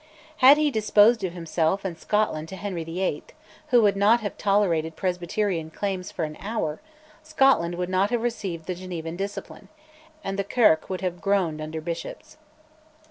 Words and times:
Had 0.37 0.57
he 0.57 0.71
disposed 0.71 1.23
of 1.23 1.33
himself 1.33 1.85
and 1.85 1.95
Scotland 1.95 2.49
to 2.49 2.55
Henry 2.55 2.83
VIII. 2.83 3.21
(who 3.67 3.83
would 3.83 3.95
not 3.95 4.19
have 4.21 4.35
tolerated 4.35 4.95
Presbyterian 4.95 5.69
claims 5.69 6.11
for 6.11 6.25
an 6.25 6.37
hour), 6.39 6.81
Scotland 7.21 7.75
would 7.75 7.87
not 7.87 8.09
have 8.09 8.23
received 8.23 8.65
the 8.65 8.73
Genevan 8.73 9.15
discipline, 9.15 9.69
and 10.23 10.39
the 10.39 10.43
Kirk 10.43 10.89
would 10.89 11.01
have 11.01 11.21
groaned 11.21 11.61
under 11.61 11.81
bishops. 11.81 12.37